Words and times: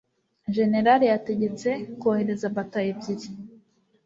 jenerali 0.55 1.05
yategetse 1.13 1.69
kohereza 2.01 2.47
batayo 2.55 2.89
ebyiri 2.93 3.27